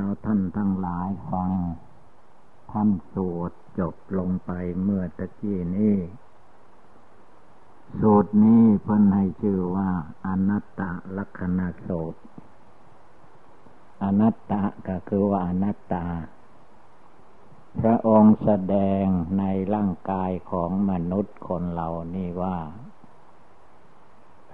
[0.00, 1.52] เราท่านทั้งหลายฟัง
[2.72, 4.50] ท่านสวดจบลงไป
[4.82, 5.96] เมื่อตะกี้นี้
[8.00, 9.90] สูตรนี้เพิ่นให้ชื่อว่า
[10.26, 10.82] อนัตต
[11.18, 12.20] ลักษณะสูตร
[14.02, 16.06] อนัตตะก็คือว่าอนัตตา
[17.80, 19.04] พระองค์แสดง
[19.38, 19.44] ใน
[19.74, 22.58] ร่างกายของมนุษย์คนเรานี่ว่า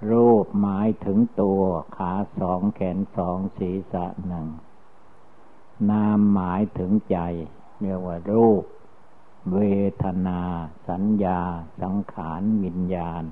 [0.09, 1.61] รูปหมายถึงตัว
[1.97, 4.49] ขาสองแขนสองศีรษะหนึ่ง
[5.91, 7.17] นามหมายถึงใจ
[7.81, 8.63] เรียกว่ารูป
[9.53, 9.59] เว
[10.03, 10.39] ทนา
[10.89, 11.39] สัญญา
[11.81, 13.23] สังขารวิญญาณ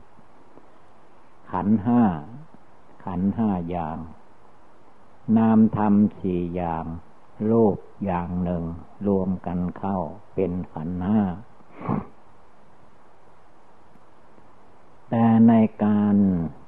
[1.52, 2.04] ขันห้า
[3.06, 3.98] ขันห้าอย่าง
[5.38, 6.86] นามธรรมสี่อย่าง
[7.48, 8.64] โลกอย่างหนึ่ง
[9.08, 9.98] รวมกันเข้า
[10.34, 11.22] เป็นขันห้า
[15.10, 15.54] แต่ใน
[15.84, 16.16] การ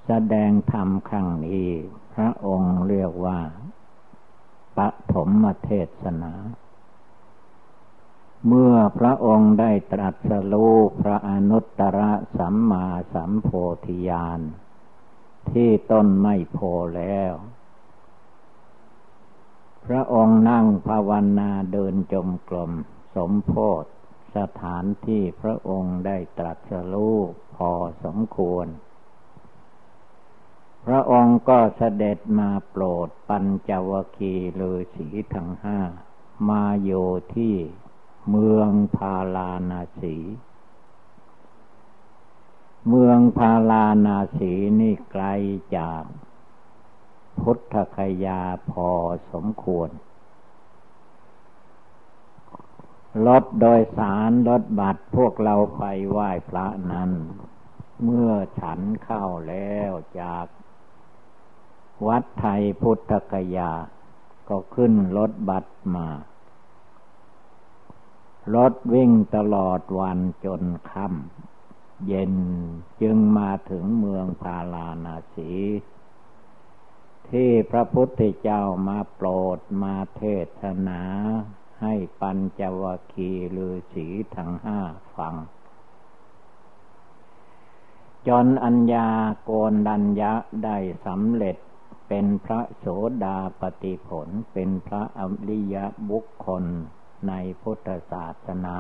[0.06, 1.70] แสดงธรรมครั้งนี้
[2.14, 3.40] พระองค์เรียกว่า
[4.78, 4.80] ป
[5.14, 5.70] ฐมเท
[6.02, 6.34] ศนา
[8.48, 12.00] เมื่อพระองค์ได้ตรัสรู้พระอนุตตร
[12.38, 13.50] สัมมาสัมโพ
[13.86, 14.40] ธิญาณ
[15.52, 16.58] ที่ต้นไม่โพ
[16.96, 17.34] แล้ว
[19.86, 22.72] พระองค์นั่งภาวนาเดินจมกลม
[23.16, 23.84] สมโพธ
[24.36, 27.18] สถานที่พระองค์ได้ตรัสรู้
[27.56, 27.72] พอ
[28.04, 28.68] สมควร
[30.90, 35.80] พระองค์ก็เสด็จมาโปรดปัญจวคีฤาษีทั้งห้า
[36.50, 36.92] มาโย
[37.36, 37.56] ที่
[38.30, 40.18] เมืองพาลานาสี
[42.90, 45.26] เมืองพาลานาสีนี่ไกล
[45.78, 46.04] จาก
[47.40, 48.42] พุทธคยา
[48.72, 48.90] พอ
[49.32, 49.90] สมควร
[53.28, 57.12] รถโดยสารรถบัตรพวกเราไปไหว้พระนั้น
[58.04, 59.92] เมื่อฉันเข้าแล้ว
[60.22, 60.46] จาก
[62.06, 63.72] วัดไทยพุทธกยา
[64.50, 66.08] ก็ขึ้นรถบัตรมา
[68.56, 72.34] รถวิ่งตลอดวันจนค่ำเย็น
[73.02, 75.52] จึงมาถึงเมืองพาลานาสี
[77.30, 80.22] ที่พระพุทธเจ้ามาโปรดมาเท
[80.62, 81.02] ศนา
[81.82, 84.06] ให้ปัญจวคีลือสี
[84.36, 84.80] ทั้งห้า
[85.18, 85.36] ฟัง
[88.28, 89.10] จนอัญญา
[89.44, 91.58] โกนดัญญะได้สำเร็จ
[92.08, 92.86] เป็นพระโส
[93.24, 95.76] ดาปติผล เป็นพระอริย
[96.10, 96.64] บุคคล
[97.28, 98.78] ในพุทธศาสนา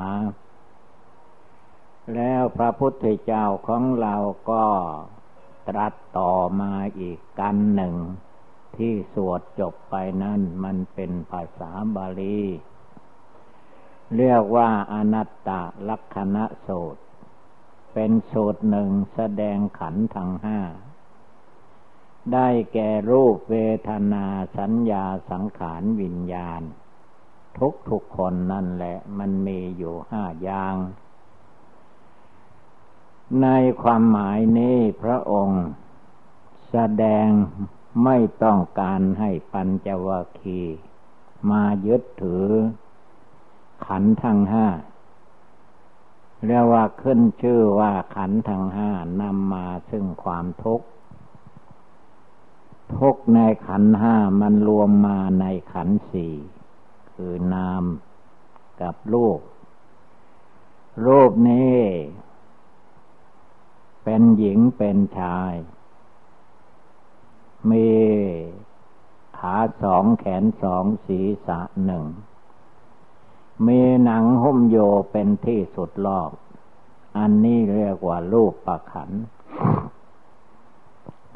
[2.16, 4.16] แล้วพระพุทธเจ้าของเรา
[4.52, 4.66] ก็
[5.70, 7.96] ตรัสต่อมาอีกกันหนึ่ง
[8.78, 12.42] ที่สวดจบไปนั้นมันเป็นภาษาบาลี
[14.16, 15.50] เรียกว่าอนัตต
[15.90, 17.02] ลักษณะสูตร
[17.94, 20.60] เป็นสูตรหนึ่งแสดงขันธ์ทั้งห้า
[22.34, 23.56] ได้แก่รูปเว
[23.90, 24.26] ทนา
[24.58, 26.62] สัญญาสังขารวิญญาณ
[27.58, 30.76] ทุกทุกคนนั่นแหละมันมีอยู่ห้าอย่าง
[33.42, 33.48] ใน
[33.82, 35.66] ความหมายนี้พระองค์
[36.70, 37.28] แสดง
[38.04, 40.62] ไม่ต้องการให้ปัญจวคคี
[41.52, 42.48] มายึดถือ
[43.86, 44.68] ขันทั้งห้า
[46.46, 48.90] เรียกว่าขึ้นชื่อว่าขันทั้งห้า
[49.22, 50.88] นำมาซึ่งความทุกข์
[52.96, 56.36] ทุกในขันห้ามันรวมมาในขันสี่
[57.12, 57.84] คือนาม
[58.82, 59.40] กับรูป
[61.06, 61.78] รูปนี้
[64.04, 65.54] เป็นหญิงเป็นชาย
[67.70, 67.90] มี
[69.38, 72.06] ขาสองแขนสองศีรษะหนึ่ง
[73.68, 74.78] มีหนังหุ้มโย
[75.12, 76.32] เป็นที่สุดรอบ
[77.18, 79.12] อันนี้เรียกว่ารูปประขัน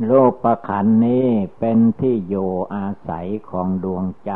[0.09, 1.27] รูปประขันนี้
[1.59, 2.35] เป็นที่โย
[2.75, 4.33] อาศัยของดวงใจ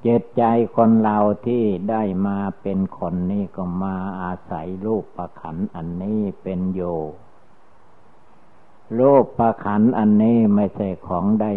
[0.00, 0.42] เจตใจ
[0.76, 6.82] คนเราที่ได้มาเป็นคนนี้ก็มาอาศัยรูปประขันอันนี้เป็นโย
[8.98, 11.50] รูปประขันอันนี้ไม่ใช่ของได้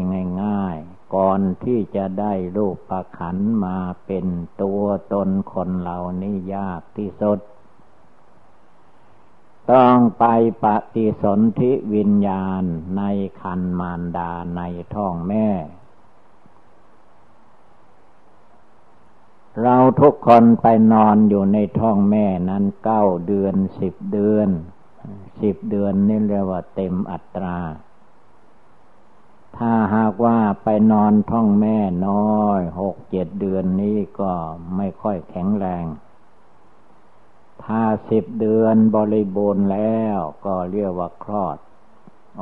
[0.43, 4.25] ง่าย ๆ ก่อนที่จะได้รูปประขันมาเป็น
[4.61, 4.83] ตัว
[5.13, 7.39] ตนคนเหล่านี้ยากที่สุด
[9.71, 10.25] ต้องไป
[10.63, 10.65] ป
[10.95, 12.63] ฏิสนธิวิญญาณ
[12.97, 13.01] ใน
[13.41, 14.61] คันมารดาใน
[14.95, 15.47] ท้องแม่
[19.61, 24.49] เราทุกคนไปนอนอยู่ในท้องแม่นั้นเก้าเดือนสิบเดือน
[25.41, 27.57] สิบเดือนนี่เรียกว่าเต็มอัตรา
[29.57, 31.77] ถ้าหากว่าไปนอนท้องแม่
[32.07, 34.31] น้อยหกเจ็ดเดือนนี้ก็
[34.75, 35.85] ไม่ค่อยแข็งแรง
[37.63, 41.57] ถ้าสิบเดือนบริบูรณ์แล้วก็เรียกว่าคลอด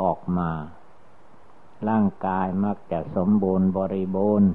[0.02, 0.52] ออกมา
[1.90, 4.50] ร่างกายมักจะสมบูรณ์บริบูรณ์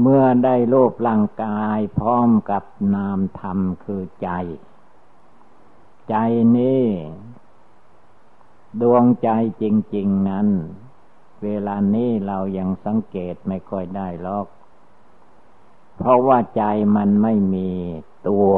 [0.00, 2.64] เมื่อได้รูปร่างกายพร้อมกับ
[2.94, 4.28] นามธรรมคือใจ
[6.08, 6.14] ใจ
[6.56, 6.84] นี้
[8.80, 9.30] ดวงใจ
[9.62, 9.64] จ
[9.94, 10.48] ริง ๆนั้น
[11.42, 14.46] เวลานี้เรายังสังเกตไม่ค่อยได้หรอก
[15.96, 16.62] เพราะว่าใจ
[16.96, 17.70] มันไม่มี
[18.28, 18.48] ตัว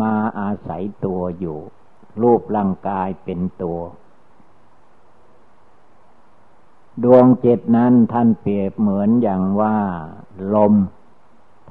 [0.00, 1.58] มาอาศัยตัวอยู่
[2.22, 3.80] รูปร่างกายเป็นตัว
[7.04, 9.76] ดวงจิตนั้นท่านเปรียบเหมือนอย่างว่า
[10.54, 10.74] ลม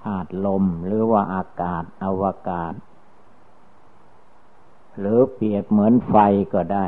[0.02, 2.74] ธาตุลมหรือว่าอากาศอวกาศ
[5.00, 6.16] หรือเปรียบเหมือนไฟ
[6.54, 6.86] ก็ได้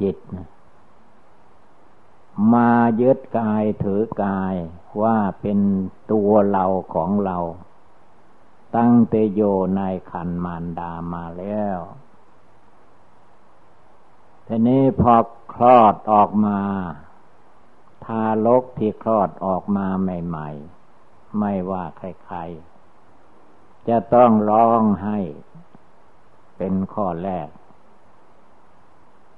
[0.00, 0.48] จิตนะ
[2.52, 4.54] มายึดกายถือกาย
[5.02, 5.58] ว่าเป็น
[6.12, 7.38] ตัวเราของเรา
[8.76, 9.40] ตั้งเตโย
[9.76, 11.78] ในขันมารดามาแล้ว
[14.46, 15.16] ทีนี้พอ
[15.54, 16.60] คลอดออกมา
[18.04, 25.18] ทารกที่คลอดออกมาใหม่ๆ ไม่ว่าใครๆ จะต้องร้องให้
[26.56, 27.48] เป็นข้อแรก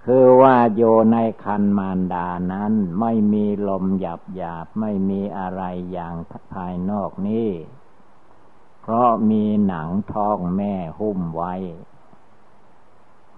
[0.06, 0.82] คือว่าโย
[1.12, 5.62] ในคันมารดานั้น ไม่มีลมหยาบหยาบไม่มีอะไร
[5.92, 6.14] อย่าง
[6.52, 7.48] ภายนอกนี้
[8.80, 11.54] เพราะมีหนังท้องแม่หุ้มไว้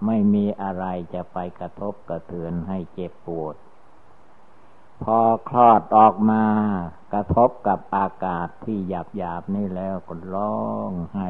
[0.05, 3.55] ไม่มีอะไรจะไปกระทบกระเทือนให้เจ็บปวด
[5.03, 5.19] พอ
[5.49, 6.43] คลอดออกมา
[7.13, 11.29] กระทบกับอากาศที่หยาบหยาบนี่แล้วก็ร้องให้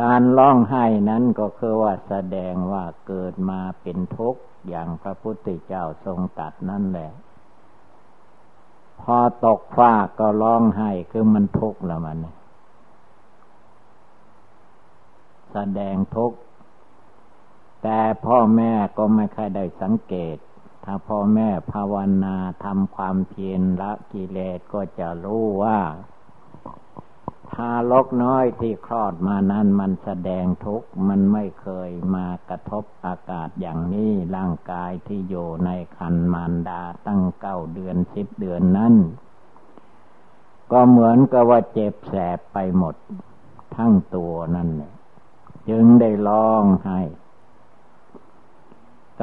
[0.00, 7.10] การร้องไห้นั้นก็คือว่าแสดงว่าเกิดมาเป็นทุกข์อย่างพระพุทธเจ้าทรงตัดนั่นแหละ
[9.00, 12.18] พอตกฟ้าก็ร้องไห้คือมันทุกข์ล้วมัน
[15.52, 16.38] แสดงทุกข์
[17.82, 20.36] แต่พ่อแม่ก็ไม่ค่อยได้สังเกต
[20.84, 21.94] ถ้าพ่อแม่ภาว
[22.24, 25.78] นาทำความเพียรละกิเลสก็จะรู้ว่า
[27.54, 38.94] ทารกน้อยที่คลอดมานั้นมันแสดงทุกข์มันไม่เคยมากระทบอากาศอย่างนี้ร่างกายที่อยู่ในคันมารดาตั้งเก้าเดือนสิบเดือนนั้น
[40.72, 42.94] ก็เหมือนกับว่าเจ็บแสบไปหมด
[43.76, 44.68] ทั้งตัวนั่น
[45.70, 47.00] จึงได้ร้องไห้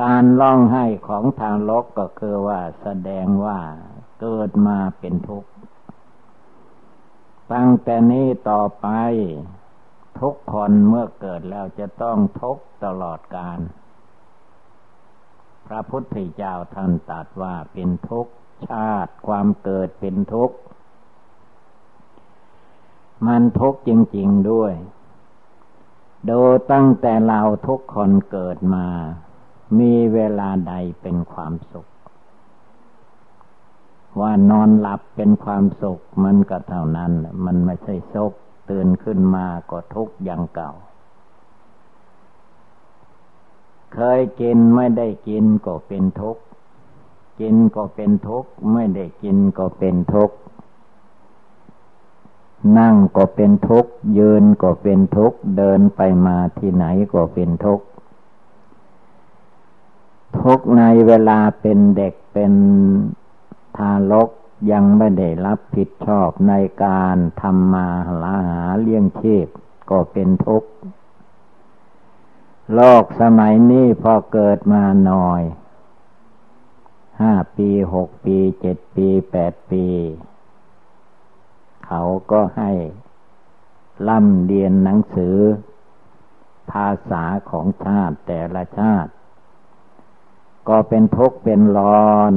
[0.01, 3.60] การร้องไห้ของทางลกก็คือว่าแสดงว่า
[4.22, 5.50] เกิดมาเป็นทุกข์
[7.53, 8.88] ตั้งแต่นี้ต่อไป
[10.19, 13.59] ทุกคนเมื่อเกิดแล้วจะต้องทุกตลอดกาล
[15.68, 18.27] พระพุทธเจ้าท่านตรัสว่าเป็นทุก
[18.69, 20.57] ชาติความเกิดเป็นทุกข์
[23.27, 24.74] มันทุกข์จริง ๆด้วย
[26.27, 28.88] โดยตั้งแต่เราทุกคนเกิดมา
[29.80, 31.90] มีเวลาใดเป็นความสุข
[34.19, 37.11] ว่านอนหลับเป็นความสุขมันก็เท่านั้น
[37.45, 38.33] มันไม่ใช่สุข
[38.69, 40.71] ตื่นขึ้นมาก็ทุกข์อย่างเก่า
[43.93, 46.41] เคยกินไม่ได้กินก็เป็นทุกข์
[47.39, 50.35] กินก็เป็นทุกข์ไม่ได้กินก็เป็นทุกข์
[52.77, 57.85] นั่งก็เป็นทุกข์ยืนก็เป็นทุกข์เดินไปมาที่ไหนก็เป็นทุกข์
[60.39, 62.53] ทุกในเวลาเป็นเด็กเป็น
[63.78, 64.30] ทารก
[64.71, 66.54] ยังไม่ได้รับผิดชอบใน
[66.85, 69.47] การทำมาหาหาเลี้ยงชีพ
[69.90, 70.69] ก็เป็นทุกข์
[72.73, 75.42] โลกสมัยนี้พอเกิดมาหน่อย
[77.21, 79.85] ห้าปีหกปีเจ็ดปีแปดปี
[81.85, 82.01] เขา
[82.31, 82.71] ก็ให้
[84.07, 85.37] ล่ำเรียนหนังสือ
[86.71, 89.11] ภาษาของชาติแต่ละชาติ
[90.69, 92.33] ก็เป็นทุกข์เป็นร้อน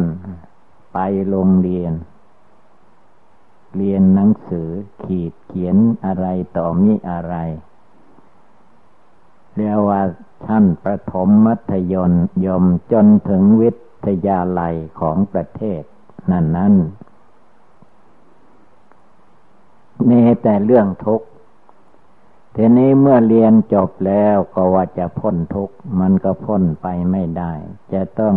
[0.95, 0.99] ไป
[1.29, 1.93] โรงเรียน
[3.77, 4.69] เรียนหนังสือ
[5.03, 7.35] ขีดเขียนอะไรต่อมีอะไร
[9.55, 10.01] เรียกว่า
[10.45, 12.13] ชั้นประถมมัธยม
[12.47, 13.71] ยมจนถึงวิ
[14.07, 15.83] ทยาลัยของประเทศ
[16.31, 16.75] นั่นนั้น
[20.11, 21.27] นี่แต่เรื่องทุกข์
[22.55, 27.53] ทีนี้เมื่อเรียนจบแล้วก็ว่าจะพ้นทุกข์มันก็พ้นไปไม่ได้
[27.93, 28.37] จะต้อง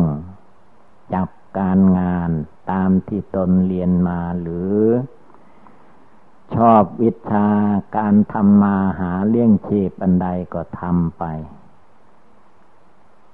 [1.13, 2.31] จับ การงาน
[2.71, 4.75] ตามที่ตนเรียนมาหรือ
[6.55, 7.49] ชอบวิชา
[7.97, 11.23] การทำมาหาเลี้ยงชีพอันใดก็ทำไป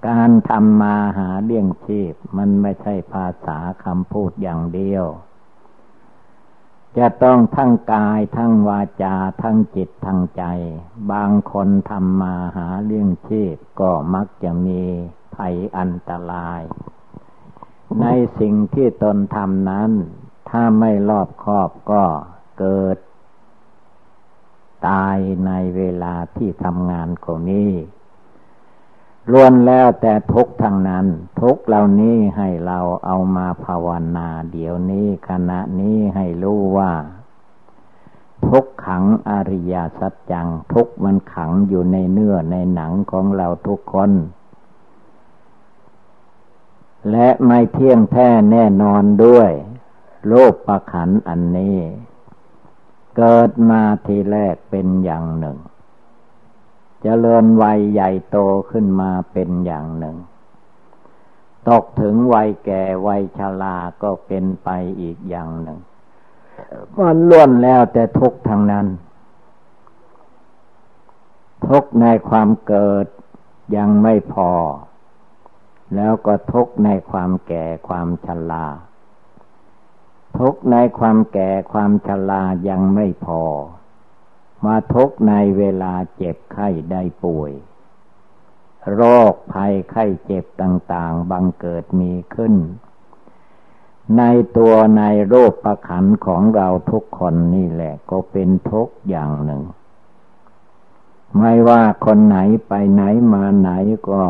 [0.08, 5.06] การทำมาหาเลี้ยงชีพมันไม่ใช่ภาษาคำพูดอย่างเดียว
[6.98, 10.44] จะต้องทั้งกายทั้งวาจาทั้งจิตทั้งใจ
[11.12, 14.82] บางคนทำมาหาเลี้ยงชีพก็มักจะมี
[15.36, 16.62] ภัยอันตราย
[18.02, 18.08] ใน
[18.40, 19.92] สิ่งที่ตนทำนั้น
[20.50, 22.04] ถ้าไม่รอบคอบก็
[22.60, 22.98] เกิด
[24.88, 27.72] ตายในเวลาที่ทำงานของนี้
[29.32, 31.06] ล้วนแล้วแต่ทุกทางนั้น
[31.42, 36.92] ทุกเหล่านี้ให้เราเอามาภาวนาเดี๋ยวนี้ขณะนี้ให้รู้ว่า
[38.48, 44.12] ทุกขังอริยสัจจัง ทุกมันขังอยู่ในเนื้อในหนังของเราทุกคน
[47.12, 49.52] และไม่เที่ยงแท้แน่นอนด้วย
[50.28, 51.78] โลกประขันอันนี้
[53.18, 55.62] เกิดมาทีแรกเป็นอย่างหนึ่งจ
[57.04, 58.38] เจริญวัยใหญ่โต
[58.72, 60.18] ขึ้นมาเป็นอย่างหนึ่ง
[61.70, 64.70] ตกถึงวัยแก่วัยชราก็เป็นไป
[65.02, 65.80] อีกอย่างหนึ่ง
[67.06, 68.88] มันล้วนแล้วแต่ทุกทางนั้น
[71.68, 73.06] ทุกในความเกิด
[73.76, 74.52] ยังไม่พอ
[75.96, 78.68] แล้วก็ทุกในความแก่ความชรา
[80.38, 83.44] ทุกในความแก่ความชรายังไม่พอ
[84.66, 87.52] มาทุกในเวลาเจ็บไข้ได้ป่วย
[88.94, 92.56] โรคภัยไข้เจ็บต่างๆ บังเกิดมีขึ้น
[94.18, 94.24] ใน
[94.58, 99.64] ตัวในโรคประขันของเราทุกคนนี่แหละ ก็เป็นทุกอย่างหนึ่ง
[101.40, 103.72] ไม่ว่าคนไหนไปไหนมาไหน
[104.10, 104.24] ก็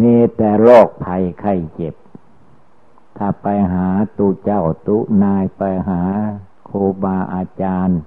[0.00, 1.94] มีแต่โรคภัยไข้เจ็บ
[3.16, 3.86] ถ้าไปหา
[4.18, 6.02] ตูเจ้าตุนายไปหา
[6.68, 8.00] ครูบาอาจารย์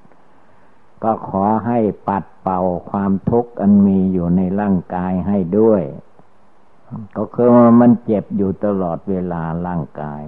[1.03, 5.83] ก็ขอให้ปัดเป่าความทุกข์อันมีอยู่ในร่างกายให้ด้วย
[7.15, 10.21] ก็คือมันเจ็บอยู่ตลอดเวลาร่างกาย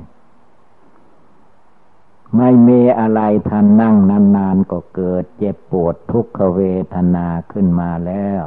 [2.38, 3.96] ไม่มีอะไรทันนั่ง
[4.38, 6.60] นานๆก็เกิดเจ็บปวดทุกขเว
[6.96, 8.44] ทนาขึ้นมาแล้ว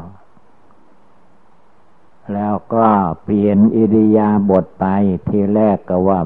[2.35, 2.87] แล้วก็
[3.23, 4.87] เปลี่ยนอิริยาบถไป
[5.29, 6.21] ทีแรกก็ว่า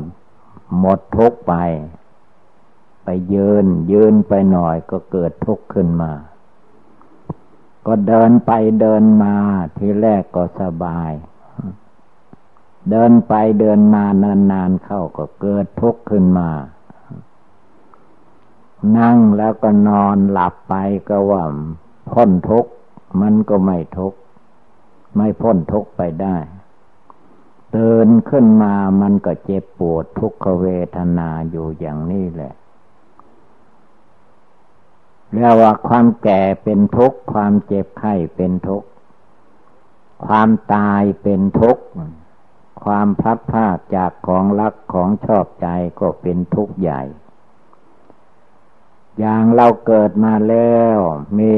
[0.78, 1.54] หมดทุกไป
[3.04, 6.12] ไปยืนยืนไปหน่อยก็เกิดทุกข์ขึ้นมา
[7.86, 9.34] ก็เดินไปเดินมา
[9.78, 11.12] ทีแรกก็สบาย
[12.90, 14.04] เดินไปเดินมา
[14.52, 16.50] นานๆเข้าก็เกิดทุกข์ขึ้นมา
[18.98, 20.74] นั่งแล้วก็นอนหลับไป
[21.08, 21.44] ก็ว่า
[22.12, 22.70] พ้นทุกข์
[23.20, 24.18] มันก็ไม่ทุกข์
[25.16, 26.36] ไม่พ้นทุกไปได้
[27.70, 32.52] เตือนขึ้นมามันก็เจ็บปวดทุกขเวทนาอยู่อย่างนี้แหละ
[35.32, 38.88] เรียกว่าความแก่เป็นทุกข์ ความเจ็บไข้เป็นทุกข์
[40.26, 41.84] ความตายเป็นทุกข์
[42.84, 45.68] ความพลัดพรากจากของรักของชอบใจ
[46.00, 47.02] ก็เป็นทุกข์ใหญ่
[49.18, 50.98] อย่างเราเกิดมาแล้ว
[51.38, 51.54] มี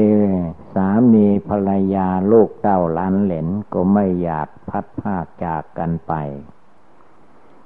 [0.73, 6.13] สามีภรรยาลูกเต้าล้านเหลนก็ไม่อยากพัดพากจากกันไป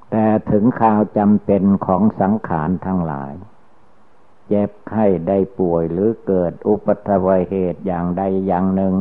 [0.09, 3.33] แต่ถึงข่าวจำเป็นของสังขารทั้งหลาย
[4.47, 8.93] เจ็บไข้ได้ป่วยหรือเกิดอุปัตวเหตุอย่างใดอย่างหนึ่ง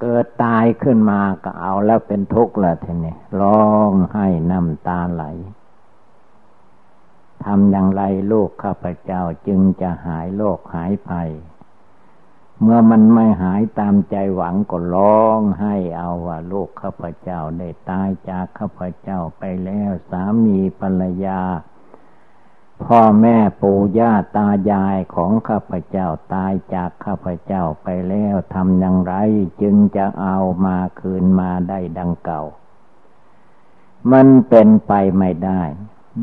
[0.00, 5.24] เกิดตายขึ้นมาก็เอาแล้วเป็นทุกข์ละทีนี้ร้องให้น้ำตาไหล
[7.46, 11.30] ทำอย่างไรลูกข้าพเจ้าจึงจะหายโรคหายภัย
[12.60, 21.40] เมื่อมันไม่หายตามใจหวังก็ร้องให้เอาว่าลูกข้าพเจ้าได้ตายจากข้าพเจ้าไปแล้วสามีภรรยา
[22.84, 29.14] พ่อแม่ปู่ย่าตายายของข้าพเจ้าตายจากข้าพเจ้าไปแล้วทำอย่างไร
[29.62, 32.42] จึงจะเอามาคืนมาได้ดังเก่า
[34.12, 35.62] มันเป็นไปไม่ได้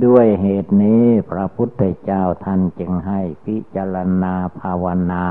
[0.06, 5.26] ด้วยเหตุนี้พระพุทธเจ้าท่านจึงให้พิจารณาภาวนา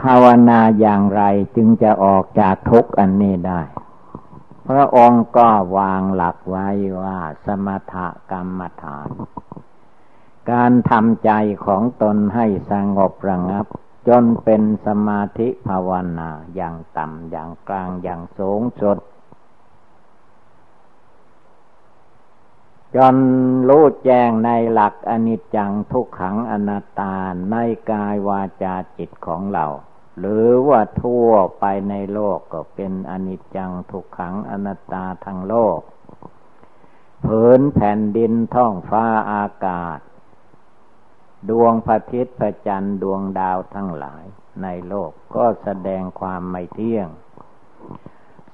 [0.00, 1.22] ภาวนาอย่างไร
[1.56, 3.60] จึงจะออกจากทุกข์อันนี้ได้
[4.68, 6.68] พระองค์ก็วางหลักไว้
[7.02, 7.94] ว่าสมถ
[8.30, 9.08] กรรมฐาน
[10.50, 11.30] การทำใจ
[11.66, 13.66] ของตนให้สงบระงับ
[14.08, 18.98] จนเป็นสมาธิภาวนาอย่างต่ำอย่างกลางอย่างสูงสุด
[22.96, 23.16] จน
[23.68, 27.14] รู้แจ้งในหลักอนิจจังทุกขังอนัตตา
[27.50, 27.56] ใน
[27.90, 29.66] กายวาจาจิตของเรา
[30.18, 35.80] หรือว่าทั่วไปในโลกก็เป็นอนิจจังทุกขังอนัตตาทั้งโลก
[37.24, 39.98] ผืนแผ่นดินท้องฟ้าอากาศ
[41.50, 44.24] ดวงพระทิตย์พระจันทร์ดวงดาวทั้งหลาย
[44.62, 47.08] ในโลกก็แสดงความไม่เที่ยง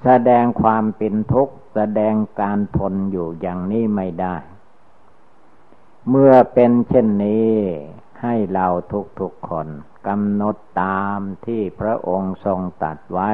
[0.04, 4.36] แสดงความเป็นทุกข์แสดงการทนอยู่อย่างนี้ไม่ได้
[6.08, 7.52] เมื่อเป็นเช่นนี้
[8.22, 8.66] ให้เรา
[9.20, 9.68] ทุกๆคน
[10.06, 13.32] กำหนดตามที่พระองค์ทรงตัดไว้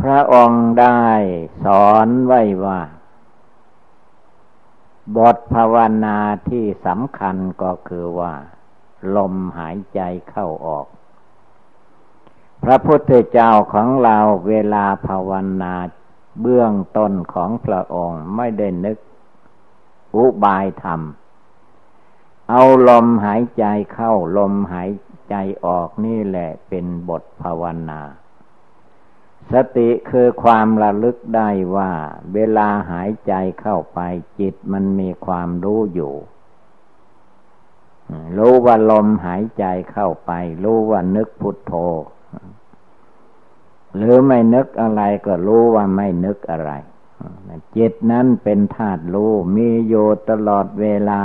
[0.00, 1.04] พระองค์ได้
[1.64, 2.80] สอนไว้ว่า
[5.16, 8.34] บทภาวนาที่สำคัญก็คือว่า
[9.16, 10.86] ลมหายใจเข้าออก
[12.68, 14.18] พระพุทธเจ้าของเรา
[14.48, 15.30] เวลาภาว
[15.62, 15.74] นา
[16.40, 18.98] เบื้องต้นของพระองค์ไม่ได้นึก
[20.16, 21.00] อุบายธรรม
[22.50, 24.90] เอาลมหายใจเข้าลมหาย
[25.30, 25.34] ใจ
[25.66, 28.00] ออกนี่แหละเป็นบทภาวนา
[29.52, 31.90] สติคือความระลึกได้ว่า
[32.34, 34.00] เวลาหายใจเข้าไป
[34.40, 36.14] จิตมันมีความรู้อยู่
[38.36, 40.32] รู้ว่าลมหายใจเข้าไป
[40.64, 41.74] รู้ว่านึกพุทโธ
[43.96, 46.72] หรือไม่นึกอะไรก็รู้ว่าไม่นึกอะไร
[47.76, 51.22] จิตนั้นเป็นธาตุรู้มีอยู่ตลอดเวลา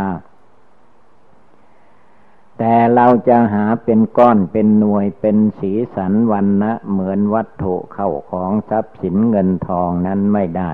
[2.57, 10.71] แต่เราจะหาเป็นก้อนเป็นหน่วยเป็นสีสันวันนะเหมือนวัตถุเข้าของทรัพย์สินเงินทองนั้นไม่ได้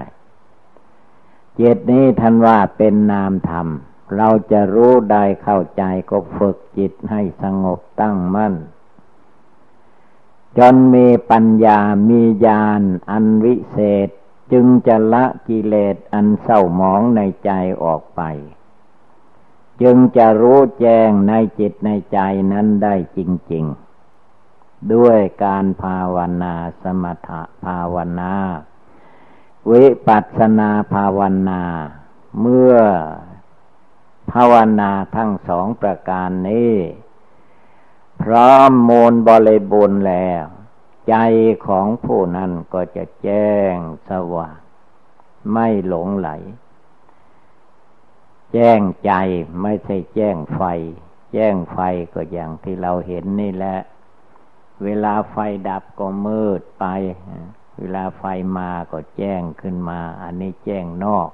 [1.55, 3.67] เจตนี้ท่านว่าเป็นนามธรรม
[4.17, 8.53] เราจะรู้ได้เข้าใจก็ฝึกจิตให้สงบตั้งมั่น
[10.57, 14.09] จนมีปัญญามีญาณอันวิเศษ
[14.51, 17.51] จึงจะละกิเลสอันเศร้าหมองในใจ
[17.83, 18.21] ออกไป
[19.81, 22.19] จึงจะรู้แจ้งในจิตในใจ
[22.51, 23.19] นั้นได้จ
[23.51, 23.65] ริง
[24.29, 27.29] ๆ ด้วยการภาวนาสมถ
[27.63, 28.33] ภาวนา
[29.71, 31.63] วิปัสสนาภาวนา
[32.39, 32.75] เมื่อ
[34.31, 36.73] ภาวนาทั้งสองประการนี้
[38.21, 40.43] พร้อมมูลบริบูรณ์แล้ว
[41.09, 41.15] ใจ
[41.67, 43.75] ของผู้นั้นก็จะแจ้ง
[44.09, 44.57] สว่าง
[45.53, 46.29] ไม่หลงไหล
[48.53, 49.11] แจ้งใจ
[49.61, 50.61] ไม่ใช่แจ้งไฟ
[51.33, 51.79] แจ้งไฟ
[52.13, 53.77] ก็อย่างที่เราเห็นนี่แหละ
[54.83, 55.37] เวลาไฟ
[55.69, 56.85] ดับก็มืดไป
[57.77, 58.23] เวลาไฟ
[58.57, 61.29] มาก็แจ้งขึ้นมา อันนี้แจ้งนอก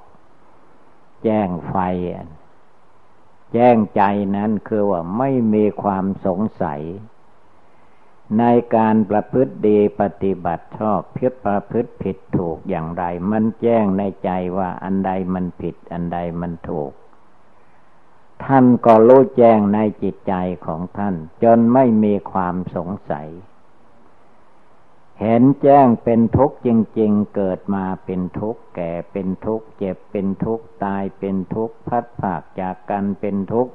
[1.24, 1.76] แจ้งไฟ
[3.54, 4.02] แจ้งใจ
[4.36, 6.82] นั้นคือว่าไม่มีความสงสัย
[8.38, 8.44] ใน
[8.76, 16.92] การประพฤติดีปฏิบัติชอบเพื่อประพฤติผิดถูกอย่างไร มันแจ้งในใจว่าอันใดมันผิด อันใดมันถูก
[18.44, 20.34] ท่านก็รู้แจ้งในจิตใจ
[20.66, 23.28] ของท่าน จนไม่มีความสงสัย
[25.20, 26.68] เห็นแจ้งเป็นทุกข์จ
[27.00, 33.72] ริง ๆ เกิดมาเป็นทุกข์แก่เป็นทุกข์เจ็บเป็นทุกข์ตายเป็นทุกข์พัดผากจากกันเป็นทุกข์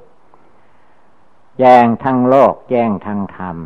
[1.58, 3.56] แจ้งทั้งโลก แจ้งทั้งธรรม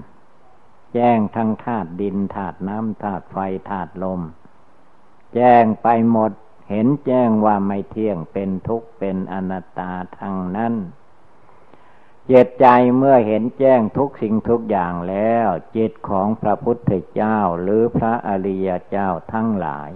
[0.95, 3.37] แจ้งทั้งธาตุดินธาตุน้ำธาตุไฟ
[3.71, 4.21] ธาตุลม
[5.35, 6.33] แจ้งไปหมด
[6.71, 10.75] เห็นแจ้งว่าไม่เที่ยงเป็นทุกข์เป็นอนัตตาทั้งนั้น
[12.33, 19.91] จตใจเมื่อเห็นแจ้งทุกสิ่งทุกอย่างแล้ว จิตของพระพุทธเจ้าหรือพระอริยเจ้าทั้งหลาย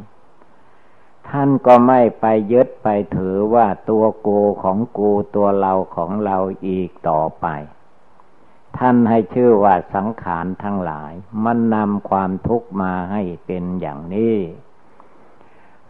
[1.29, 7.47] ท่านก็ไม่ไปยึดไปถือว่าตัวกูของกูตัวเราของเราอีกต่อไป
[8.79, 11.13] ท่านให้ชื่อว่าสังขารทั้งหลาย
[11.45, 14.37] มันนำความทุกข์มาให้เป็นอย่างนี้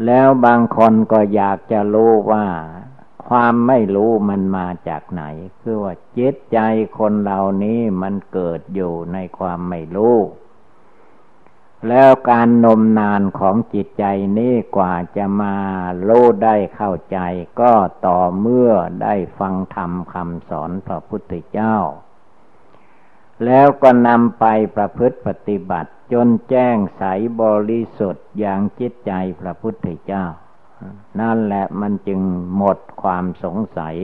[0.06, 2.46] แล้วบางคนก็อยากจะรู้ว่า
[3.26, 5.24] ความไม่รู้มันมาจากไหน
[5.60, 6.58] คือว่าจิตใจ
[6.98, 10.16] คนเหล่านี้มันเกิดอยู่ในความไม่รู้
[11.88, 14.04] แล้วการนมนานของจิตใจ
[14.38, 15.56] นี้กว่าจะมา
[16.06, 17.18] รู้ได้เข้าใจ
[17.60, 17.72] ก็
[18.06, 21.76] ต่อเมื่อได้ฟังธรรมคำสอนพระพุทธเจ้า
[23.44, 24.44] แล้วก็นำไป
[24.76, 27.02] ประพฤติปฏิบัติจนแจ้งใส
[27.40, 30.24] บริสุทธิ์อย่างจิตใจพระพุทธเจ้า
[31.20, 32.20] นั่นแหละมันจึง
[32.56, 33.96] หมดความสงสัย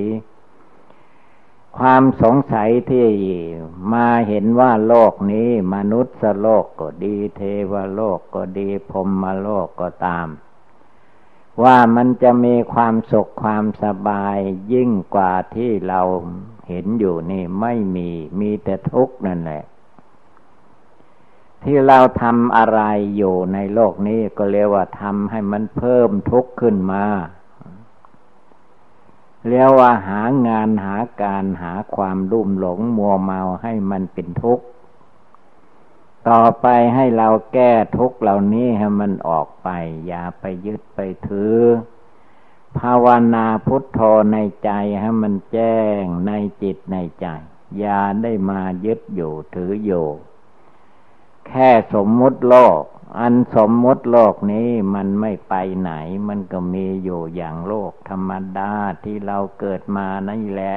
[1.79, 3.09] ความสงสัยที่
[3.93, 10.29] มาเห็นว่าโลกนี้ มนุษย์โลกก็ดี เทวโลกก็ดีพรมโลกก็ตาม
[11.63, 14.37] ว่ามันจะมีความสุขความสบาย
[14.73, 16.01] ยิ่งกว่าที่เรา
[16.69, 18.09] เห็นอยู่นี่ไม่มี
[18.41, 19.63] มีแต่ทุกข์นั่นแหละ
[21.65, 22.81] ที่เราทำอะไร
[23.17, 27.05] อยู่ในโลกนี้ก็เรียกว่าทำให้มันเพิ่มทุกข์ขึ้นมา
[29.49, 34.65] เรียกว่าหางานหาการหาความรุ่มหลงมัวเมาให้มันเป็นทุกข์
[36.29, 39.69] ต่อไปให้เราแก้ทุกข์เหล่านี้ให้มันออกไป
[40.07, 41.57] อย่าไปยึดไปถือ
[42.79, 44.01] ภาวนาพุทโธ
[44.33, 47.27] ในใจให้มันแจ้งในจิตในใจ
[47.79, 50.07] อย่าได้มายึดอยู่ถืออยู่
[51.49, 52.83] แค่สมมุติโลก
[53.19, 55.93] อันสมมุติโลกนี้มันไม่ไปไหน
[56.29, 58.73] มันก็มีอยู่อย่างโลกธรรมดา
[59.05, 60.77] ที่เราเกิดมานั่นแหละ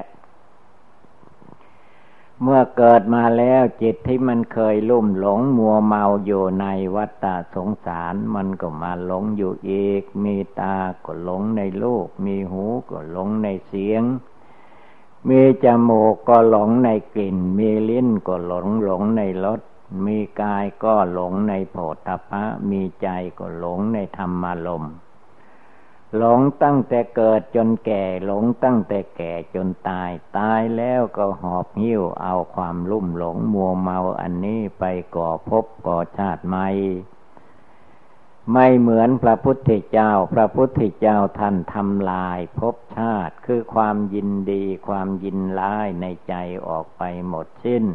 [2.41, 10.75] เมื่อเกิดมาแล้วจิตที่มันเคยลุ่มหลงมัวเมาอยู่ในวัฏฏะสงสาร มันก็มาหลงอยู่อีก มีตา
[11.05, 14.03] ก็หลงในลูกมีหูก็หลงในเสียง
[15.29, 19.61] มีจมูกก็หลงในกลิ่น มีลิ้นก็หลงหลงในรส
[20.05, 23.07] มีกายก็หลงในโผฏฐัพพะมีใจ
[23.39, 24.85] ก็หลงในธรรมารม
[26.17, 34.83] หลงตั้งแต่เกิดจนแก่ หลงตั้งแต่แก่จนตาย ตายแล้วก็หอบหิ้วเอาความลุ่มหลงมัวเมาอันนี้ไป
[35.15, 36.67] ก่อภพก่อชาติใหม่
[38.53, 46.33] ไม่เหมือนพระพุทธเจ้า พระพุทธเจ้าท่านทำลายภพชาติคือความยินดีความยินร้ายในใจ
[46.67, 47.85] ออกไปหมดสิ้น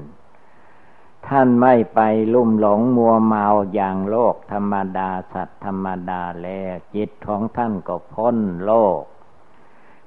[1.29, 2.01] ท่านไม่ไป
[2.35, 9.03] ลุ่มหลงมัวเมาอย่างโลกธรรมดาสัตว์ธรรมดาแล้วจิตของท่านก็พ้นโลก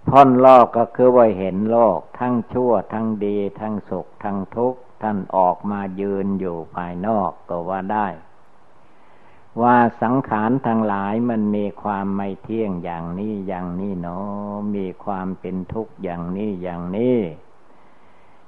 [0.09, 8.07] พ้นโลกก็คือว่าเห็นโลก ทั้งชั่วทั้งดี ทั้งสุขทั้งทุกข์ท่านออกมายืนอยู่ภายนอกก็ว่าได้
[9.61, 17.17] ว่าสังขารทั้งหลายมันมีความไม่เที่ยงอย่างนี้อย่างนี้เนาะมีความเป็นทุกข์อย่างนี้อย่างนี้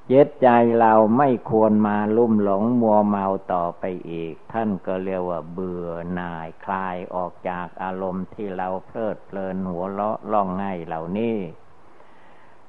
[0.09, 11.37] เย็ดใจเราไม่ควรมาลุ่มหลงมัวเมาต่อไปอีก ท่านก็เรียกว่าเบื่อหน่ายคลายออกจากอารมณ์ที่เราเพลิดเพลินหัวเลาะล่องง่ายเหล่านี้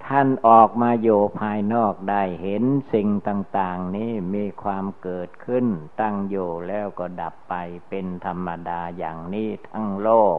[0.05, 5.67] ท่านออกมาอยู่ภายนอกได้เห็นสิ่งต่าง ๆ นี้มีความเกิดขึ้น
[6.01, 7.55] ตั้งอยู่แล้วก็ดับไป
[7.89, 10.39] เป็นธรรมดาอย่างนี้ทั้งโลก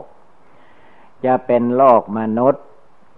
[1.26, 2.66] จะเป็นโลกมนุษย์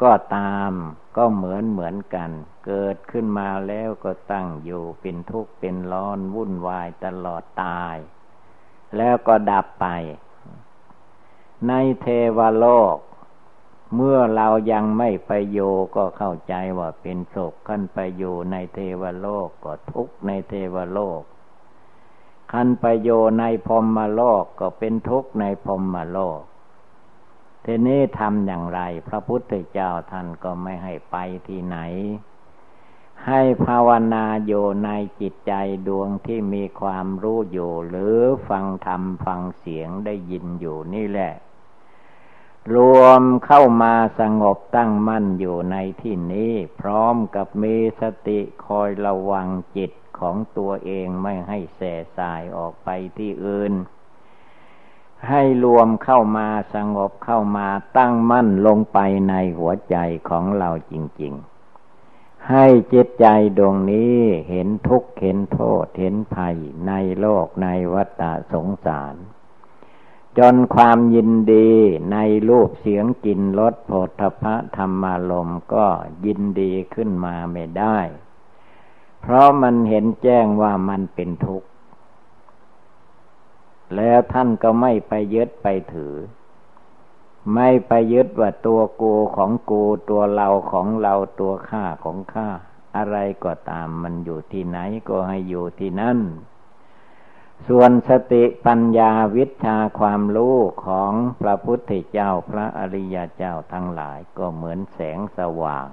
[0.04, 0.72] ก็ตาม
[1.18, 2.32] ก็เหมือนเหมือนกัน
[2.66, 7.98] เกิดขึ้นมาแล้วก็ตั้งอยู่เป็นทุกข์เป็นร้อนวุ่นวายตลอดตาย
[8.98, 9.88] แล้วก็ดับไป
[11.68, 12.98] ในเทวโลก
[13.96, 15.60] เมื่อเรายังไม่ไปโย
[15.96, 21.22] ก็เข้าใจว่าเป็นโศกขั้นไปอยู่ในเทวโลกก็ทุกข์ในเทวโลก
[22.52, 23.10] ขั้นไปโย
[23.40, 26.42] ในพรมโลกก็เป็นทุกข์ในพรมโลก
[27.65, 31.15] ทีนี้ทำอย่างไร พระพุทธเจ้าท่านก็ไม่ให้ไป
[31.47, 31.78] ที่ไหน
[33.28, 34.89] ให้ภาวนาอยู่ใน
[35.21, 35.54] จิตใจ
[35.88, 38.17] ดวงที่มีความรู้อยู่ หรือ
[38.50, 41.34] ฟังธรรมฟังเสียงได้ยินอยู่นี่แหละ
[42.76, 49.47] รวมเข้ามาสงบตั้งมั่นอยู่ในที่นี้ พร้อมกับมีสติคอยระวัง
[49.78, 53.74] จิตของตัวเองไม่ให้แส่สายออกไปที่อื่น
[55.30, 59.98] ให้รวมเข้ามาสงบเข้ามาตั้งมั่นลงไปในหัวใจ
[60.30, 61.34] ของเราจริง
[61.90, 63.26] ๆ ให้จิตใจ
[63.58, 64.18] ดวงนี้
[64.50, 66.58] เห็นทุกข์เห็นโทษเห็นภัย
[66.88, 69.16] ในโลกในวัฏสงสาร
[70.38, 71.70] จนความยินดี
[72.12, 72.18] ใน
[72.50, 74.10] รูปเสียงกลิ่นรสโผฏ
[74.44, 75.88] ฐะธรรมารมก็
[76.26, 78.00] ยินดีขึ้นมาไม่ได้
[79.22, 81.68] เพราะมันเห็นแจ้งว่ามันเป็นทุกข์
[83.96, 86.16] แล้วท่านก็ไม่ไปยึดไปถือ
[87.54, 92.50] ไม่ไปยึดว่าตัวกูของกูตัวเราของเราตัวข้าของข้า
[92.98, 94.78] อะไรก็ตามมันอยู่ที่ไหน
[95.10, 96.20] ก็ให้อยู่ที่นั่น
[97.68, 105.88] ส่วนสติปัญญาวิชาความรู้ของพระพุทธเจ้าพระอริยเจ้าทั้งหลายก็เหมือนแสงสว่าง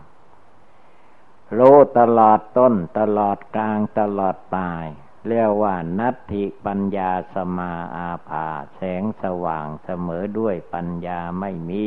[1.59, 4.87] รู้ตลอดต้นตลอดกลางตลอดปลาย
[5.27, 11.87] เรียกว่านัตถิปัญญาสมาอาภา แสงสว่างเสมอด้วยปัญญาไม่มี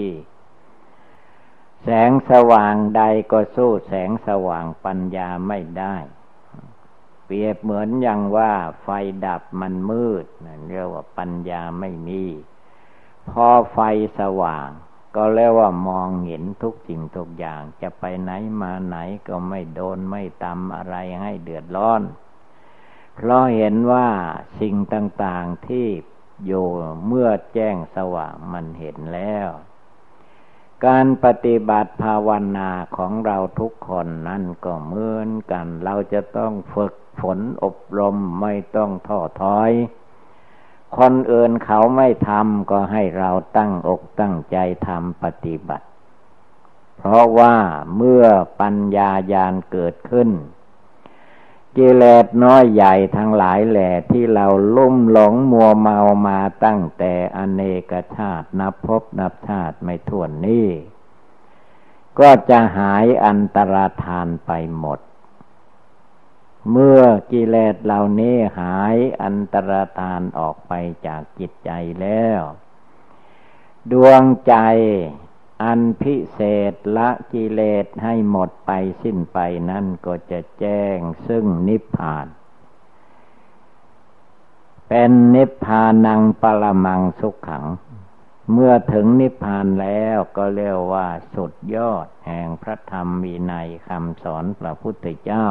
[1.83, 5.95] แสงสว่างใดก็สู้แสงสว่างปัญญาไม่ได้
[7.25, 8.87] เปรียบเหมือนอย่างว่าไฟ
[9.25, 10.25] ดับมันมืด
[10.67, 12.23] เรียกว่าปัญญาไม่มี
[13.29, 13.79] พอไฟ
[14.19, 14.69] สว่าง
[15.15, 22.01] ก็เรียกว่ามองเห็นทุกสิ่งทุกอย่างจะไปไหนมาไหนก็ไม่โดนไม่ตำอะไรให้เดือดร้อน
[23.23, 24.10] เพราะเห็นว่า
[24.60, 25.88] สิ่งต่างๆที่
[26.45, 26.67] อยู่
[27.07, 29.49] เมื่อแจ้งสว่างมันเห็นแล้ว
[30.86, 39.71] การปฏิบัติภาวนาของเราทุกคนนั่นก็เหมือนกัน เราจะต้องฝึกฝนอบรมไม่ต้องท้อถอย
[40.97, 44.57] คนอื่นเขาไม่ทำก็ให้เราตั้งอกตั้งใจ
[44.88, 45.86] ทำปฏิบัติ
[46.97, 47.55] เพราะว่า
[47.95, 48.25] เมื่อ
[48.62, 50.29] ปัญญาญาณเกิดขึ้น
[51.77, 60.69] กิเลสน้อยใหญ่ทั้งหลายแหล่ที่เราลุ่มหลงมัวเมามาตั้งแต่อเนกชาตินับพบนับชาติไม่ถ้วนนี้
[62.19, 64.99] ก็จะหายอันตรธานไปหมด
[66.71, 70.73] เมื่อกิเลสเหล่านี้หายอันตรธานออกไป
[71.07, 72.41] จากจิตใจแล้ว
[73.91, 74.55] ดวงใจ
[75.62, 76.39] อันพิเศ
[76.71, 78.71] ษละกิเลสให้หมดไป
[79.04, 80.97] สิ้นไปนั่นก็จะแจ้ง
[81.28, 82.28] ซึ่งนิพพาน
[84.88, 87.65] เป็นนิพพานังปรมังสุขขัง
[88.52, 93.54] เมื่อถึงนิพพานแล้วก็เรียกว่าสุดยอดแห่งพระธรรมมีใน
[93.88, 95.47] คำสอนพระพุทธเจ้า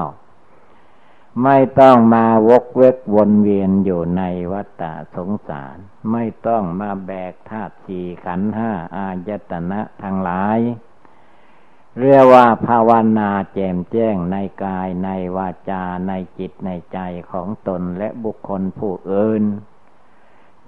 [1.45, 4.83] ไม่ต้องมาวกเวกวนเวียนอยู่ในวัฏ
[5.17, 5.77] สงสาร
[6.13, 10.59] ไม่ต้องมาแบกธาตุสี่ขันห้าอายตนะทั้งหลาย
[12.01, 16.99] เรียกว่าภาวนาแจ่มแจ้งในกายในวาจาในจิตในใจ
[17.31, 19.45] ของตนและบุคคลผู้อื่น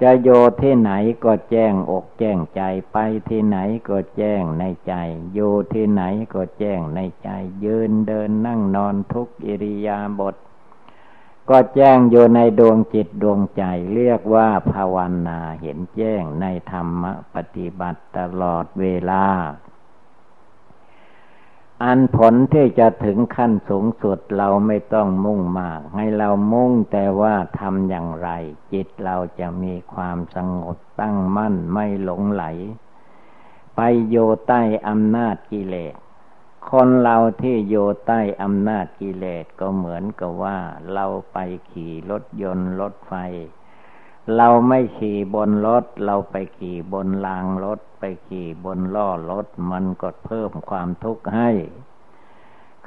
[0.03, 0.29] จะโย
[0.63, 0.93] ที่ไหน
[1.25, 2.97] ก็แจ้งอกแจ้งใจไป
[3.29, 4.95] ที่ไหนก็แจ้งในใจ
[5.33, 5.41] โย
[5.73, 6.03] ที่ไหน
[6.35, 7.31] ก็แจ้งในใจ
[7.65, 10.37] ยืนเดินนั่งนอนทุกอิริยาบถ
[11.51, 13.63] ก็แจ้งอยู่ในดวงจิตดวงใจ
[13.95, 14.97] เรียกว่าภาว
[15.29, 19.25] นาเห็นแจ้งในธรรมปฏิบัติตลอดเวลา
[21.85, 28.29] อันผลที่จะถึงขั้นสูงสุดเราไม่ต้องมุ่งมาก ให้เรามุ่งแต่ว่าทำอย่างไร
[28.73, 32.45] จิตเราจะมีความสงบตั้งมั่นไม่หลงไหล
[33.77, 35.95] ไปโยใต้อำนาจกิเลส
[36.71, 40.59] คนเราที่อยู่ใต้อำนาจกิเลสก็เหมือนกับว่า
[40.95, 41.39] เราไป
[41.71, 43.15] ขี่รถยนต์รถไฟ
[44.37, 51.51] เราไม่ขี่บนรถ เราไปขี่บนรางรถ ไปขี่บนล้อรถ มันก็เพิ่มความทุกข์ให้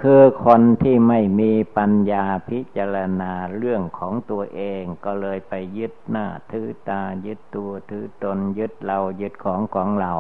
[0.02, 10.14] คือคนที่ไม่มีปัญญาพิจารณาเรื่องของตัวเองก็เลยไปยึดหน้าถือตายึดตัวถือตนยึดเรายึดของของเรา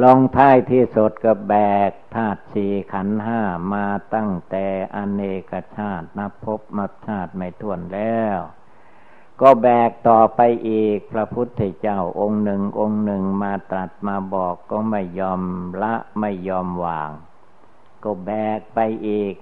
[0.00, 1.54] ลงท้ายที่สุดก็แบ
[1.88, 3.40] กธาตุสี่ขันห้า
[3.74, 8.38] มาตั้งแต่อเนกชาตินับพบมับชาติไม่ท้วนแล้ว
[9.40, 15.42] ก็แบกต่อไปอีกพระพุทธเจ้าองค์หนึ่งองค์หนึ่งมาตรัสมาบอกก็ไม่ยอม
[15.82, 17.10] ละไม่ยอมวาง
[18.02, 18.78] ก็แบกไป
[19.08, 19.34] อีก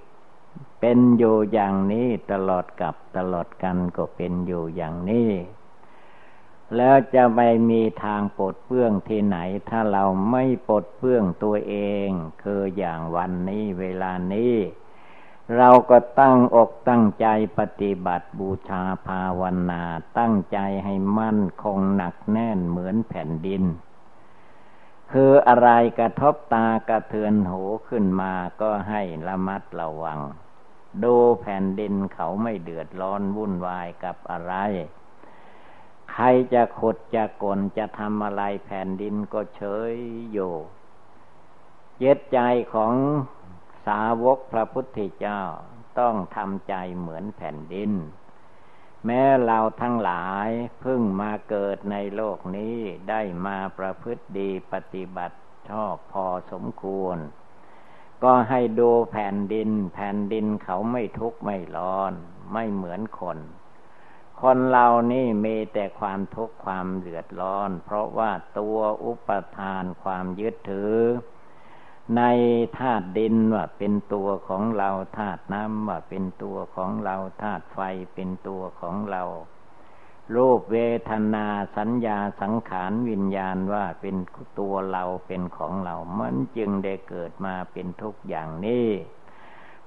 [0.80, 5.30] เป็นอยู่อย่างนี้ตลอดกับตลอดกันก็เป็นอยู่อย่างนี้
[6.76, 11.74] แล้วจะไม่มีทางปลดเปื้องที่ไหน ถ้าเราไม่ปลดเปื้องตัวเอ
[12.06, 12.08] ง
[12.42, 14.54] คืออย่างวันนี้เวลานี้
[15.56, 17.26] เราก็ตั้งอกตั้งใจ
[17.58, 19.82] ปฏิบัติบูชาภาวนา
[20.18, 23.64] ตั้งใจให้มั่นคงหนักแน่นเหมือนแผ่นดิน
[25.12, 30.20] คืออะไรกระทบตากระเทือนหูขึ้นมาก็ให้ระมัดระวัง
[31.02, 34.54] ดูแผ่นดินเขาไม่เดือดร้อนวุ่นวายกับอะไร
[36.10, 39.94] ใครจะขุดจะกลจะทำอะไรแผ่นดินก็เฉย
[40.32, 40.54] อยู่
[41.98, 42.38] เย็ดใจ
[42.74, 42.94] ของ
[43.86, 45.42] สาวกพระพุทธเจ้า
[45.98, 47.92] ต้องทำใจเหมือนแผ่นดิน
[49.06, 50.48] แม้เราทั้งหลาย
[50.80, 52.76] เพิ่งมาเกิดในโลกนี้
[53.08, 55.36] ได้มาประพฤติดีปฏิบัติ
[55.68, 57.18] ชอบพอสมควร
[58.24, 62.12] ก็ให้ดูแผ่นดิน แผ่นดินเขาไม่ทุกข์ไม่ร้อน
[62.52, 63.38] ไม่เหมือนคน
[64.42, 70.96] คนเรานี่มีแต่ความทุกข์ความเดือดร้อน เพราะว่าตัวอุปทานความยึดถือ
[72.16, 72.22] ใน
[72.78, 77.80] ธาตุดินว่าเป็นตัวของเราธาตุน้ำว่าเป็นตัวของเราธาตุไฟ
[78.14, 79.22] เป็นตัวของเรา
[80.34, 80.78] รูปเว
[81.10, 84.16] ทนาสัญญาสังขารวิญญาณว่าเป็น
[84.58, 88.88] ตัวเราเป็นของเรา มันจึงได้เกิดมาเป็นทุกอย่างนี้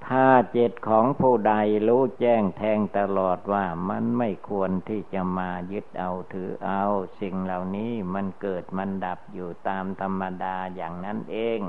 [0.07, 1.53] ถ้าจิตของผู้ใด
[1.87, 6.83] รู้แจ้งแทงตลอดว่ามันไม่ควรที่จะมายึดเอาถือเอา
[7.19, 11.61] สิ่งเหล่านี้มันเกิดมันดับอยู่ตามธรรมดาอย่างนั้นเอง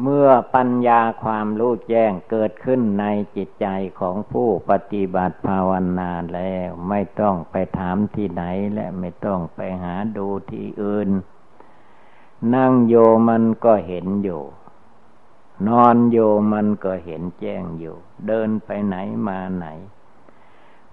[0.00, 3.04] เมื่อปัญญาความรู้แจ้งเกิดขึ้นใน
[3.36, 3.66] จิตใจ
[4.00, 11.10] ของผู้ปฏิบัติภาวนาแล้ว ไม่ต้องไปถามที่ไหนและไม่ต้องไปหาดูที่อื่น
[12.54, 12.94] นั่งโย
[13.28, 14.42] มันก็เห็นอยู่
[15.68, 17.96] นอนอยู่มันก็เห็นแจ้งอยู่
[18.26, 18.96] เดินไปไหน
[19.28, 19.66] มาไหน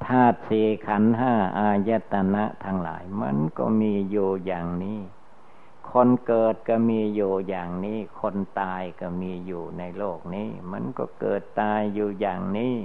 [0.05, 4.99] ธาตุสี่ขันห้าอายตนะทั้งหลาย มันก็มีอยู่อย่างนี้
[5.91, 12.75] คนเกิดก็มีอยู่อย่างนี้ คนตายก็มีอยู่ในโลกนี้ มันก็เกิดตายอยู่อย่างนี้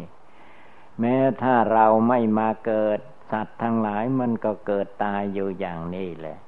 [1.01, 2.99] แม้ถ้าเราไม่มาเกิด
[3.31, 6.38] สัตว์ทั้งหลายมันก็เกิดตายอยู่อย่างนี้แหละ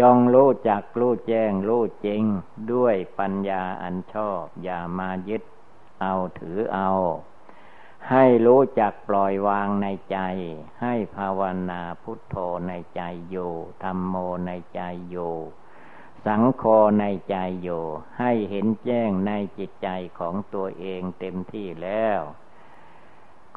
[0.00, 2.22] จงรู้จักรู้แจ้งรู้จริง
[2.72, 5.42] ด้วยปัญญาอันชอบ อย่ามายึด
[6.00, 6.90] เอาถือเอา
[8.10, 10.18] ให้รู้จักปล่อยวางในใจ
[10.82, 12.36] ให้ภาวนาพุทโธ
[12.68, 14.14] ในใจอยู่ธรรมโม
[14.46, 14.80] ในใจ
[15.10, 15.34] อยู่
[16.26, 16.64] สังโฆ
[17.00, 17.84] ในใจอยู่
[18.18, 22.20] ให้เห็นแจ้งในจิตใจของตัวเองเต็มที่แล้ว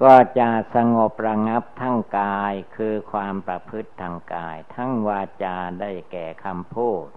[0.01, 7.07] ก็จะสงบระงับทั้งกายคือความประพฤติทางกาย ทั้งวาจาได้แก่คำพูด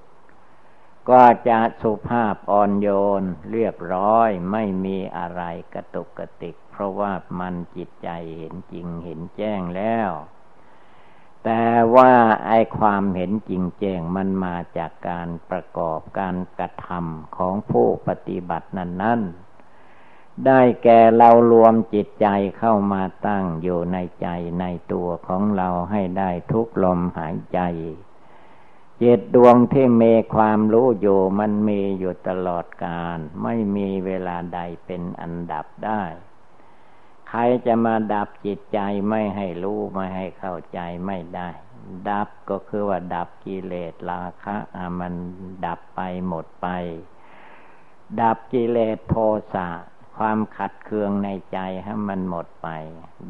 [1.10, 2.88] ก็จะสุภาพอ่อนโย
[3.20, 5.42] นเรียบร้อยไม่มีอะไร
[5.74, 10.10] กระตุกกระติก เพราะว่ามันจิตใจเห็นจริงเห็นแจ้งแล้ว
[11.44, 11.64] แต่
[11.94, 12.12] ว่า
[12.46, 19.51] ไอความเห็นจริงแจ้งมันมาจากการประกอบการกระทำของผู้ปฏิบัตินั้น ๆ
[20.46, 22.26] ได้แก่เรารวมจิตใจ
[22.58, 24.28] เข้ามาตั้งอยู่ในใจ
[24.60, 27.60] ในตัวของเราให้ได้ทุกลมหายใจ
[29.02, 36.02] จิตดวงที่มีความรู้อยู่มันมีอยู่ตลอดกาลไม่มีเวลาใดเป็นอันดับได้
[37.28, 41.48] ใครจะมาดับจิตใจไม่ให้รู้ไม่ให้เข้าใจไม่ได้
[42.08, 44.56] ดับก็คือว่าดับกิเลสราคะ
[45.00, 45.14] มัน
[45.66, 46.68] ดับไปหมดไป
[48.20, 49.14] ดับกิเลสโท
[49.54, 49.68] สะ
[50.24, 52.68] ความขัดเคืองในใจให้มันหมดไป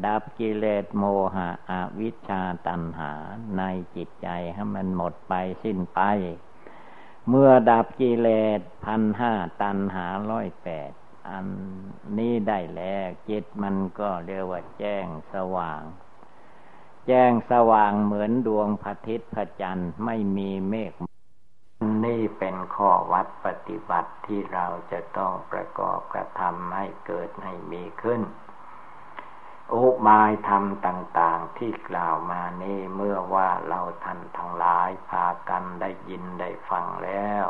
[0.05, 1.03] ดับกิเลสโม
[1.35, 3.11] หะอวิชชาตัณหา
[3.57, 3.63] ใน
[3.95, 5.99] จิตใจให้มันหมดไปสิ้นไป
[7.29, 8.29] เมื่อดับกิเล
[8.59, 10.91] สพันห้าตัณหาร้อยแปด
[11.29, 11.47] อัน
[12.17, 15.81] นี้ได้แล้วจิตมันก็เรียกว่าแจ้งสว่าง
[17.07, 20.93] แจ้งสว่างเหมือนดวงพระอาทิตย์พระจันทร์ไม่มีเมฆ
[22.05, 28.21] นี่เป็นข้อวัดปฏิบัติที่เราจะต้องประกอบกระทำให้เกิดให้มีขึ้น
[29.73, 37.45] อุบายธรรมต่าง ๆที่กล่าวมานี่เมื่อว่าเราท่านทั้งหลายพากันได้ยินได้ฟังแล้ว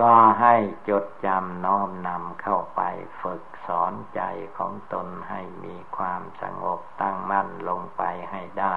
[0.00, 0.54] ก็ให้
[0.88, 2.80] จดจำน้อมนำเข้าไป
[3.20, 4.20] ฝึกสอนใจ
[4.58, 8.74] ของตนให้มีความสงบตั้งมั่นลงไปให้ได้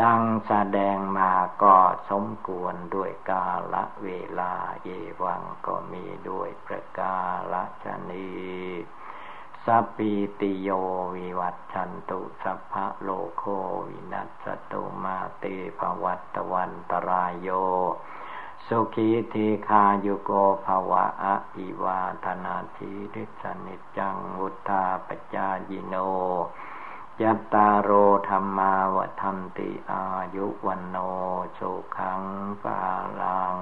[0.00, 1.76] ดังแสดงมาก็
[2.10, 4.88] สมควรด้วยกาละเวลาเย
[5.22, 7.16] วังก็มีด้วยประกา
[7.52, 8.28] ละชนี
[9.64, 10.68] สัพปีติโย
[11.16, 13.44] วิวัตชันตุสัพพะโลโค
[13.88, 15.44] วินัสตุมาเต
[15.78, 17.48] ภวัตวันตรายโย
[18.66, 20.30] สุขีทีคายุโก
[20.66, 25.94] ภวะอะอิวาธนาทีริสนิจังวุธาปจายิโน
[27.22, 27.90] ยัตตาโร
[28.28, 30.96] ธรรมาวทันติอายุวันโน
[31.54, 31.60] โช
[31.96, 32.22] ขัง
[32.62, 32.80] ปา
[33.20, 33.58] ลัง